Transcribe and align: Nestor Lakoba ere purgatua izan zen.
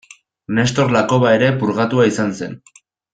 Nestor 0.59 0.95
Lakoba 0.95 1.33
ere 1.39 1.49
purgatua 1.61 2.07
izan 2.13 2.33
zen. 2.41 2.57